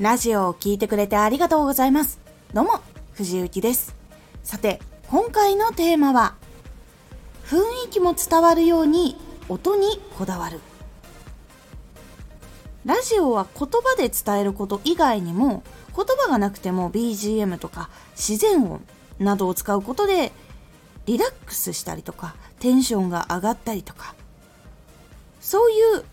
[0.00, 2.20] ラジオを聴いてくれてありがとうございます。
[2.54, 2.80] どうも、
[3.12, 3.94] 藤幸です。
[4.42, 6.36] さて、今回のテーマは、
[7.44, 9.18] 雰囲気も伝わるように
[9.50, 10.60] 音にこだわる。
[12.86, 15.62] ラジオは言葉で伝えること以外にも、
[15.94, 18.80] 言葉がなくても BGM とか自然音
[19.18, 20.32] などを使うことで
[21.04, 24.14] リラックスしたりとかテンションが上がったりとか
[25.40, 26.04] そういう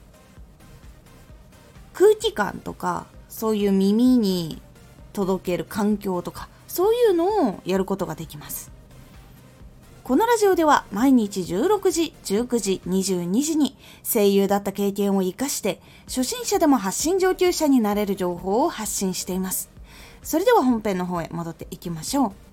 [1.93, 3.05] 空気感とか
[3.37, 4.59] そういう耳に
[5.13, 8.71] 届ける環境とかそういうのをやることができます
[10.03, 19.69] このラジオでは毎日16時、19時、22時に声優だった経験を活かして初心者でも発信上級者になれる情報を発信しています。
[20.23, 22.46] それでは本編の方へ戻っていきましょう。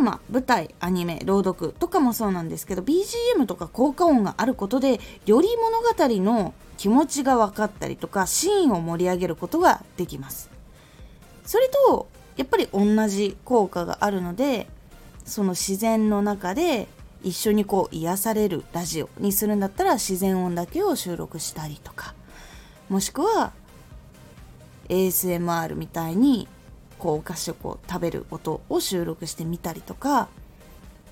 [0.00, 10.50] マ、舞台、アニメ、朗読とかもそうなんですけど BGM とか効果音があることでより物語の気持ちが分かったりとかシーンを盛り上げることができます。
[11.44, 14.68] それとやっぱり同じ効果があるので
[15.24, 16.88] その自然の中で
[17.22, 22.14] 一緒にこう癒されるラジオにするんだったら自然音だけを収録したりとか
[22.88, 23.52] もしくは
[24.88, 26.48] ASMR みたいに
[27.00, 30.28] こうお菓子をこう食べる音を収録してみたりとか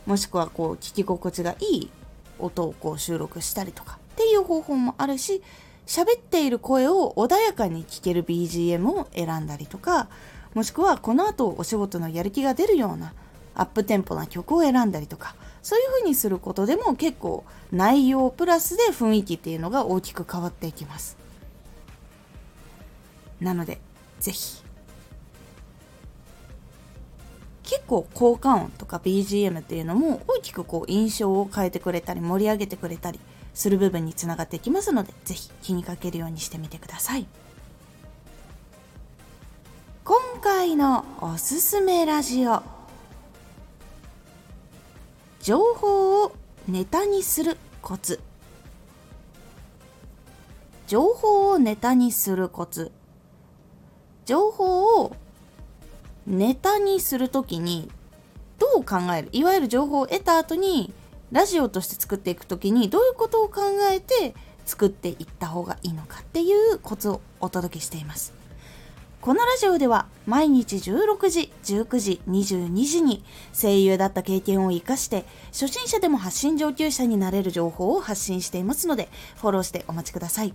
[0.07, 1.91] もしくはこう聞き心地がいい
[2.39, 5.43] 音をこう収録したりとかっていう方法もあるし
[5.87, 10.09] 喋っている声を穏やかに聞ける BGM を選んだりとか
[10.55, 13.15] もしくはこの後お仕事のやる気が出るような
[13.55, 21.17] アップテンポな曲を選んだりとかそういう風にすることでも結構内容プラスで雰囲気っていうのが大きく変わっていきます。
[23.41, 23.81] なので
[24.21, 24.63] ぜひ
[27.69, 33.21] 結構効果音とか BGM っていうのも大きくこう印象を変えてくれたり盛り上げてくれたり
[33.53, 37.27] する部分につながっていきますのでぜひ気にかけるようにしてみてください。
[40.03, 42.63] 今回のおすすめラジオ。
[45.43, 46.33] 情報を
[46.67, 48.19] ネタにするコツ。
[50.87, 52.91] 情報をネタにするコツ。
[54.25, 55.15] 情報を
[56.29, 57.91] ネタにするときに
[58.59, 59.29] どう考える？
[59.33, 60.93] いわゆる情報を得た後に
[61.33, 64.35] ラジオとして作っていく時にどういうことを考えて
[64.67, 68.35] 作っていった方がいいのかっていうコツをお届けしています
[69.23, 80.55] このラジオでは毎日16時、19時、22時に声優だった経験を活かして初心者でも発信上級者になれる情報を発信していますのでフォローしてお待ちください。